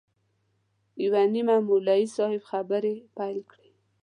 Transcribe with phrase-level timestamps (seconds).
[1.03, 3.69] یو نیمه مولوي صاحب خبرې پیل کړې.